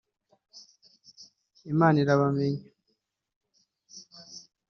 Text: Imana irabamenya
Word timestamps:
Imana 1.71 1.97
irabamenya 2.03 2.63